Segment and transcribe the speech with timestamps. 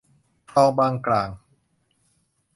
[0.51, 1.29] คลองบางกร่าง